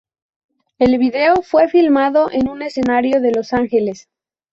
El 0.79 0.97
video 0.97 1.43
fue 1.43 1.67
filmado 1.67 2.31
en 2.31 2.49
un 2.49 2.63
escenario, 2.63 3.17
en 3.17 3.33
Los 3.33 3.53
Ángeles. 3.53 4.09